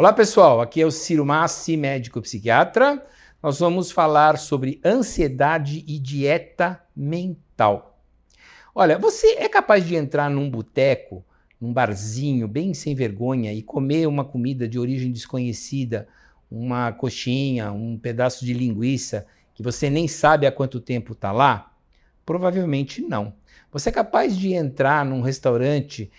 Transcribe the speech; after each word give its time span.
Olá 0.00 0.14
pessoal, 0.14 0.62
aqui 0.62 0.80
é 0.80 0.86
o 0.86 0.90
Ciro 0.90 1.26
Massi, 1.26 1.76
médico 1.76 2.22
psiquiatra. 2.22 3.04
Nós 3.42 3.60
vamos 3.60 3.90
falar 3.90 4.38
sobre 4.38 4.80
ansiedade 4.82 5.84
e 5.86 5.98
dieta 5.98 6.82
mental. 6.96 8.02
Olha, 8.74 8.98
você 8.98 9.34
é 9.34 9.46
capaz 9.46 9.86
de 9.86 9.96
entrar 9.96 10.30
num 10.30 10.48
boteco, 10.48 11.22
num 11.60 11.70
barzinho 11.70 12.48
bem 12.48 12.72
sem 12.72 12.94
vergonha 12.94 13.52
e 13.52 13.60
comer 13.60 14.06
uma 14.06 14.24
comida 14.24 14.66
de 14.66 14.78
origem 14.78 15.12
desconhecida, 15.12 16.08
uma 16.50 16.92
coxinha, 16.92 17.70
um 17.70 17.98
pedaço 17.98 18.46
de 18.46 18.54
linguiça 18.54 19.26
que 19.54 19.62
você 19.62 19.90
nem 19.90 20.08
sabe 20.08 20.46
há 20.46 20.50
quanto 20.50 20.80
tempo 20.80 21.12
está 21.12 21.30
lá? 21.30 21.74
Provavelmente 22.24 23.02
não. 23.02 23.34
Você 23.70 23.90
é 23.90 23.92
capaz 23.92 24.34
de 24.34 24.54
entrar 24.54 25.04
num 25.04 25.20
restaurante, 25.20 26.10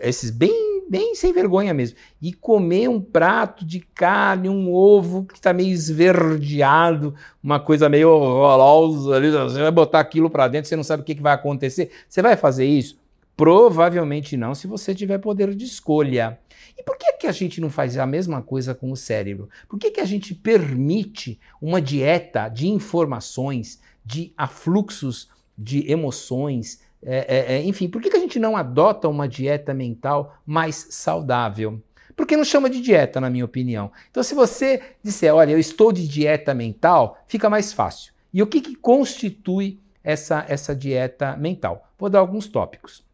esses 0.00 0.28
bem 0.28 0.71
bem 0.92 1.14
sem 1.14 1.32
vergonha 1.32 1.72
mesmo, 1.72 1.96
e 2.20 2.34
comer 2.34 2.86
um 2.86 3.00
prato 3.00 3.64
de 3.64 3.80
carne, 3.80 4.46
um 4.46 4.70
ovo 4.70 5.24
que 5.24 5.38
está 5.38 5.50
meio 5.50 5.72
esverdeado, 5.72 7.14
uma 7.42 7.58
coisa 7.58 7.88
meio 7.88 8.10
horrorosa, 8.10 9.18
você 9.18 9.58
vai 9.58 9.70
botar 9.70 10.00
aquilo 10.00 10.28
para 10.28 10.48
dentro, 10.48 10.68
você 10.68 10.76
não 10.76 10.84
sabe 10.84 11.02
o 11.02 11.06
que, 11.06 11.14
que 11.14 11.22
vai 11.22 11.32
acontecer. 11.32 11.90
Você 12.06 12.20
vai 12.20 12.36
fazer 12.36 12.66
isso? 12.66 13.00
Provavelmente 13.34 14.36
não, 14.36 14.54
se 14.54 14.66
você 14.66 14.94
tiver 14.94 15.16
poder 15.16 15.54
de 15.54 15.64
escolha. 15.64 16.38
E 16.78 16.82
por 16.82 16.98
que, 16.98 17.10
que 17.14 17.26
a 17.26 17.32
gente 17.32 17.58
não 17.58 17.70
faz 17.70 17.96
a 17.96 18.04
mesma 18.04 18.42
coisa 18.42 18.74
com 18.74 18.92
o 18.92 18.96
cérebro? 18.96 19.48
Por 19.66 19.78
que, 19.78 19.92
que 19.92 20.00
a 20.00 20.04
gente 20.04 20.34
permite 20.34 21.40
uma 21.58 21.80
dieta 21.80 22.50
de 22.50 22.68
informações, 22.68 23.80
de 24.04 24.34
afluxos 24.36 25.30
de 25.56 25.90
emoções, 25.90 26.80
é, 27.04 27.54
é, 27.54 27.56
é, 27.56 27.62
enfim, 27.64 27.88
por 27.88 28.00
que, 28.00 28.08
que 28.08 28.16
a 28.16 28.20
gente 28.20 28.38
não 28.38 28.56
adota 28.56 29.08
uma 29.08 29.28
dieta 29.28 29.74
mental 29.74 30.38
mais 30.46 30.86
saudável? 30.90 31.82
Porque 32.14 32.36
não 32.36 32.44
chama 32.44 32.70
de 32.70 32.80
dieta, 32.80 33.20
na 33.20 33.28
minha 33.28 33.44
opinião. 33.44 33.90
Então, 34.10 34.22
se 34.22 34.34
você 34.34 34.80
disser, 35.02 35.34
olha, 35.34 35.52
eu 35.52 35.58
estou 35.58 35.92
de 35.92 36.06
dieta 36.06 36.54
mental, 36.54 37.20
fica 37.26 37.50
mais 37.50 37.72
fácil. 37.72 38.12
E 38.32 38.42
o 38.42 38.46
que, 38.46 38.60
que 38.60 38.76
constitui 38.76 39.80
essa, 40.04 40.44
essa 40.48 40.74
dieta 40.74 41.36
mental? 41.36 41.90
Vou 41.98 42.08
dar 42.08 42.20
alguns 42.20 42.46
tópicos. 42.46 43.04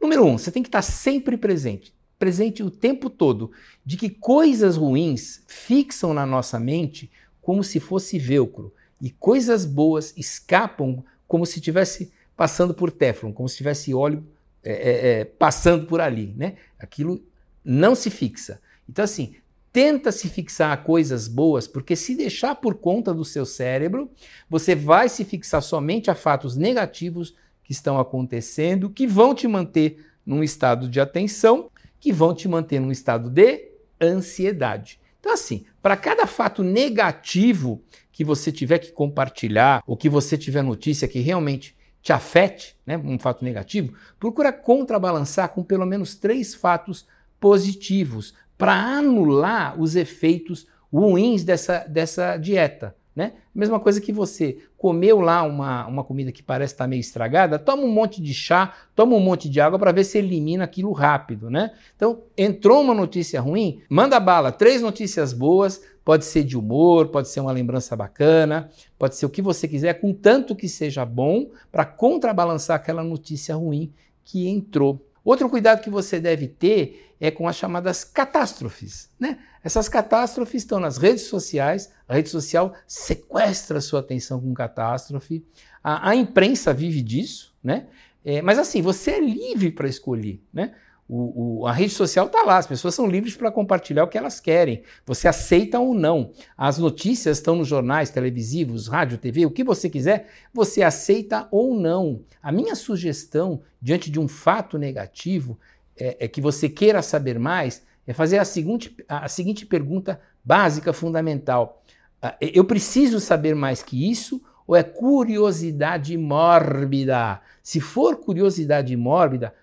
Número 0.00 0.24
um, 0.24 0.36
você 0.36 0.50
tem 0.50 0.62
que 0.62 0.68
estar 0.68 0.82
sempre 0.82 1.36
presente, 1.36 1.94
presente 2.18 2.62
o 2.62 2.70
tempo 2.70 3.08
todo, 3.08 3.50
de 3.84 3.96
que 3.96 4.10
coisas 4.10 4.76
ruins 4.76 5.42
fixam 5.46 6.12
na 6.12 6.26
nossa 6.26 6.60
mente 6.60 7.10
como 7.40 7.64
se 7.64 7.80
fosse 7.80 8.18
velcro 8.18 8.74
e 9.00 9.10
coisas 9.10 9.64
boas 9.64 10.12
escapam 10.16 11.02
como 11.26 11.46
se 11.46 11.60
tivesse 11.60 12.12
passando 12.36 12.74
por 12.74 12.90
Teflon, 12.90 13.32
como 13.32 13.48
se 13.48 13.56
tivesse 13.56 13.94
óleo 13.94 14.26
é, 14.62 14.72
é, 14.72 15.20
é, 15.20 15.24
passando 15.24 15.86
por 15.86 16.00
ali, 16.00 16.34
né? 16.36 16.54
Aquilo 16.78 17.24
não 17.64 17.94
se 17.94 18.10
fixa. 18.10 18.60
Então, 18.88 19.04
assim, 19.04 19.36
tenta 19.72 20.10
se 20.10 20.28
fixar 20.28 20.72
a 20.72 20.76
coisas 20.76 21.28
boas, 21.28 21.68
porque 21.68 21.94
se 21.94 22.14
deixar 22.14 22.54
por 22.56 22.74
conta 22.74 23.12
do 23.12 23.24
seu 23.24 23.46
cérebro, 23.46 24.10
você 24.48 24.74
vai 24.74 25.08
se 25.08 25.24
fixar 25.24 25.62
somente 25.62 26.10
a 26.10 26.14
fatos 26.14 26.56
negativos 26.56 27.36
que 27.62 27.72
estão 27.72 27.98
acontecendo, 27.98 28.90
que 28.90 29.06
vão 29.06 29.34
te 29.34 29.46
manter 29.46 30.04
num 30.24 30.42
estado 30.42 30.88
de 30.88 31.00
atenção, 31.00 31.70
que 32.00 32.12
vão 32.12 32.34
te 32.34 32.48
manter 32.48 32.80
num 32.80 32.90
estado 32.90 33.30
de 33.30 33.68
ansiedade. 34.00 34.98
Então, 35.20 35.32
assim, 35.32 35.64
para 35.82 35.96
cada 35.96 36.26
fato 36.26 36.62
negativo 36.62 37.82
que 38.10 38.24
você 38.24 38.50
tiver 38.50 38.78
que 38.78 38.92
compartilhar, 38.92 39.82
ou 39.86 39.96
que 39.96 40.08
você 40.08 40.38
tiver 40.38 40.62
notícia 40.62 41.06
que 41.06 41.20
realmente 41.20 41.75
te 42.06 42.12
afete, 42.12 42.76
né, 42.86 42.96
um 42.96 43.18
fato 43.18 43.44
negativo, 43.44 43.92
procura 44.20 44.52
contrabalançar 44.52 45.48
com 45.48 45.64
pelo 45.64 45.84
menos 45.84 46.14
três 46.14 46.54
fatos 46.54 47.04
positivos 47.40 48.32
para 48.56 48.74
anular 48.74 49.76
os 49.76 49.96
efeitos 49.96 50.68
ruins 50.92 51.42
dessa, 51.42 51.78
dessa 51.88 52.36
dieta. 52.36 52.94
Né? 53.16 53.32
Mesma 53.54 53.80
coisa 53.80 53.98
que 53.98 54.12
você 54.12 54.58
comeu 54.76 55.22
lá 55.22 55.42
uma, 55.42 55.86
uma 55.86 56.04
comida 56.04 56.30
que 56.30 56.42
parece 56.42 56.74
estar 56.74 56.86
meio 56.86 57.00
estragada, 57.00 57.58
toma 57.58 57.82
um 57.82 57.90
monte 57.90 58.20
de 58.20 58.34
chá, 58.34 58.74
toma 58.94 59.16
um 59.16 59.20
monte 59.20 59.48
de 59.48 59.58
água 59.58 59.78
para 59.78 59.90
ver 59.90 60.04
se 60.04 60.18
elimina 60.18 60.64
aquilo 60.64 60.92
rápido. 60.92 61.48
Né? 61.48 61.72
Então, 61.96 62.24
entrou 62.36 62.82
uma 62.82 62.92
notícia 62.92 63.40
ruim, 63.40 63.80
manda 63.88 64.20
bala, 64.20 64.52
três 64.52 64.82
notícias 64.82 65.32
boas, 65.32 65.80
pode 66.04 66.26
ser 66.26 66.44
de 66.44 66.58
humor, 66.58 67.08
pode 67.08 67.28
ser 67.28 67.40
uma 67.40 67.52
lembrança 67.52 67.96
bacana, 67.96 68.68
pode 68.98 69.16
ser 69.16 69.24
o 69.24 69.30
que 69.30 69.40
você 69.40 69.66
quiser, 69.66 69.94
contanto 69.94 70.54
que 70.54 70.68
seja 70.68 71.06
bom, 71.06 71.46
para 71.72 71.86
contrabalançar 71.86 72.76
aquela 72.76 73.02
notícia 73.02 73.56
ruim 73.56 73.90
que 74.22 74.46
entrou. 74.46 75.02
Outro 75.26 75.50
cuidado 75.50 75.82
que 75.82 75.90
você 75.90 76.20
deve 76.20 76.46
ter 76.46 77.12
é 77.20 77.32
com 77.32 77.48
as 77.48 77.56
chamadas 77.56 78.04
catástrofes. 78.04 79.10
Né? 79.18 79.40
Essas 79.60 79.88
catástrofes 79.88 80.62
estão 80.62 80.78
nas 80.78 80.98
redes 80.98 81.24
sociais, 81.24 81.92
a 82.06 82.14
rede 82.14 82.28
social 82.28 82.72
sequestra 82.86 83.78
a 83.78 83.80
sua 83.80 83.98
atenção 83.98 84.40
com 84.40 84.54
catástrofe, 84.54 85.44
a, 85.82 86.10
a 86.10 86.14
imprensa 86.14 86.72
vive 86.72 87.02
disso, 87.02 87.52
né? 87.60 87.88
É, 88.24 88.40
mas 88.40 88.56
assim, 88.56 88.80
você 88.80 89.12
é 89.12 89.20
livre 89.20 89.72
para 89.72 89.88
escolher, 89.88 90.40
né? 90.52 90.74
O, 91.08 91.60
o, 91.60 91.66
a 91.66 91.72
rede 91.72 91.92
social 91.92 92.26
está 92.26 92.42
lá, 92.42 92.58
as 92.58 92.66
pessoas 92.66 92.94
são 92.94 93.06
livres 93.06 93.36
para 93.36 93.52
compartilhar 93.52 94.04
o 94.04 94.08
que 94.08 94.18
elas 94.18 94.40
querem. 94.40 94.82
Você 95.04 95.28
aceita 95.28 95.78
ou 95.78 95.94
não. 95.94 96.32
As 96.56 96.78
notícias 96.78 97.38
estão 97.38 97.54
nos 97.54 97.68
jornais 97.68 98.10
televisivos, 98.10 98.88
rádio, 98.88 99.16
TV, 99.16 99.46
o 99.46 99.50
que 99.50 99.62
você 99.62 99.88
quiser, 99.88 100.28
você 100.52 100.82
aceita 100.82 101.46
ou 101.50 101.78
não. 101.78 102.22
A 102.42 102.50
minha 102.50 102.74
sugestão, 102.74 103.62
diante 103.80 104.10
de 104.10 104.18
um 104.18 104.26
fato 104.26 104.76
negativo, 104.78 105.58
é, 105.96 106.24
é 106.24 106.28
que 106.28 106.40
você 106.40 106.68
queira 106.68 107.00
saber 107.02 107.38
mais, 107.38 107.84
é 108.06 108.12
fazer 108.12 108.38
a 108.38 108.44
seguinte, 108.44 108.96
a 109.08 109.28
seguinte 109.28 109.64
pergunta 109.64 110.20
básica, 110.44 110.92
fundamental. 110.92 111.82
Ah, 112.20 112.36
eu 112.40 112.64
preciso 112.64 113.20
saber 113.20 113.54
mais 113.54 113.82
que 113.82 114.10
isso 114.10 114.42
ou 114.66 114.74
é 114.74 114.82
curiosidade 114.82 116.16
mórbida? 116.16 117.40
Se 117.62 117.80
for 117.80 118.16
curiosidade 118.16 118.96
mórbida, 118.96 119.54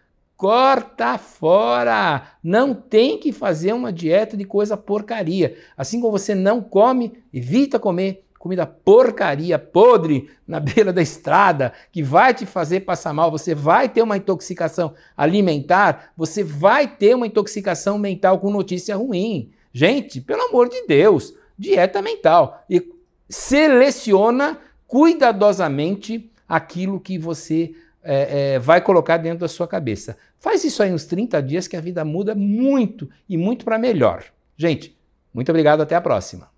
corta 0.43 1.17
fora. 1.17 2.27
Não 2.43 2.73
tem 2.73 3.17
que 3.17 3.31
fazer 3.31 3.71
uma 3.71 3.93
dieta 3.93 4.35
de 4.35 4.43
coisa 4.43 4.75
porcaria. 4.75 5.55
Assim 5.77 6.01
como 6.01 6.11
você 6.11 6.35
não 6.35 6.61
come, 6.61 7.13
evita 7.33 7.79
comer 7.79 8.25
comida 8.37 8.65
porcaria, 8.65 9.57
podre 9.57 10.29
na 10.45 10.59
beira 10.59 10.91
da 10.91 11.01
estrada, 11.01 11.71
que 11.93 12.03
vai 12.03 12.33
te 12.33 12.45
fazer 12.45 12.81
passar 12.81 13.13
mal, 13.13 13.31
você 13.31 13.55
vai 13.55 13.87
ter 13.87 14.01
uma 14.01 14.17
intoxicação 14.17 14.93
alimentar, 15.15 16.11
você 16.17 16.43
vai 16.43 16.89
ter 16.89 17.15
uma 17.15 17.25
intoxicação 17.25 17.97
mental 17.97 18.37
com 18.39 18.51
notícia 18.51 18.97
ruim. 18.97 19.49
Gente, 19.71 20.19
pelo 20.19 20.41
amor 20.41 20.67
de 20.67 20.85
Deus, 20.85 21.33
dieta 21.57 22.01
mental. 22.01 22.65
E 22.69 22.85
seleciona 23.29 24.59
cuidadosamente 24.87 26.29
aquilo 26.45 26.99
que 26.99 27.17
você 27.17 27.73
é, 28.03 28.53
é, 28.55 28.59
vai 28.59 28.81
colocar 28.81 29.17
dentro 29.17 29.39
da 29.39 29.47
sua 29.47 29.67
cabeça. 29.67 30.17
Faz 30.39 30.63
isso 30.63 30.83
aí 30.83 30.91
uns 30.91 31.05
30 31.05 31.41
dias 31.41 31.67
que 31.67 31.77
a 31.77 31.81
vida 31.81 32.03
muda 32.03 32.35
muito 32.35 33.09
e 33.27 33.37
muito 33.37 33.65
para 33.65 33.79
melhor. 33.79 34.23
Gente, 34.57 34.97
muito 35.33 35.49
obrigado, 35.49 35.81
até 35.81 35.95
a 35.95 36.01
próxima. 36.01 36.52